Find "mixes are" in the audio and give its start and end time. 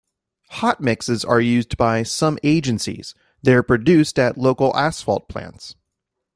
0.81-1.39